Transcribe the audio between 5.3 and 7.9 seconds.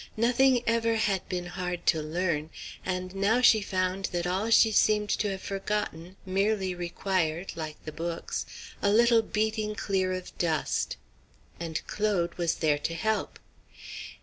forgotten merely required, like